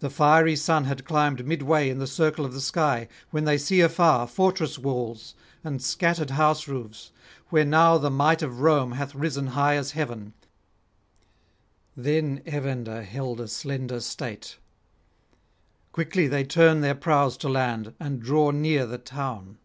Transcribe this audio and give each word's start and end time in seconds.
The 0.00 0.10
fiery 0.10 0.56
sun 0.56 0.84
had 0.84 1.06
climbed 1.06 1.46
midway 1.46 1.88
in 1.88 1.98
the 1.98 2.06
circle 2.06 2.44
of 2.44 2.52
the 2.52 2.60
sky 2.60 3.08
when 3.30 3.46
they 3.46 3.56
see 3.56 3.80
afar 3.80 4.26
fortress 4.26 4.78
walls 4.78 5.34
and 5.64 5.80
scattered 5.80 6.28
house 6.28 6.68
roofs, 6.68 7.12
where 7.48 7.64
now 7.64 7.96
the 7.96 8.10
might 8.10 8.42
of 8.42 8.60
Rome 8.60 8.92
hath 8.92 9.14
risen 9.14 9.46
high 9.46 9.76
as 9.76 9.92
heaven; 9.92 10.34
then 11.96 12.42
Evander 12.46 13.02
held 13.02 13.40
a 13.40 13.48
slender 13.48 14.00
state. 14.00 14.58
Quickly 15.92 16.28
they 16.28 16.44
turn 16.44 16.82
their 16.82 16.94
prows 16.94 17.38
to 17.38 17.48
land 17.48 17.94
and 17.98 18.20
draw 18.20 18.50
near 18.50 18.84
the 18.84 18.98
town. 18.98 19.56